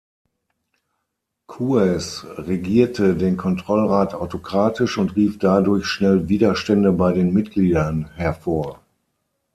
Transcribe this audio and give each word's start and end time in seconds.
Coues 1.45 2.25
„regierte“ 2.35 3.13
den 3.15 3.37
Kontrollrat 3.37 4.15
autokratisch 4.15 4.97
und 4.97 5.15
rief 5.15 5.37
dadurch 5.37 5.85
schnell 5.85 6.27
Widerstände 6.27 6.91
bei 6.91 7.13
den 7.13 7.31
Mitgliedern 7.33 8.09
hervor. 8.15 8.81